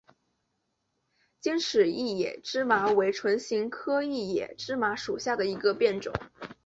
[1.39, 6.11] 尖齿异野芝麻为唇形科异野芝麻属下的一个变种。